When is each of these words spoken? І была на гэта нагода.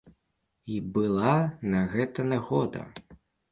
І 0.75 0.77
была 0.95 1.35
на 1.75 1.83
гэта 1.93 2.27
нагода. 2.33 2.81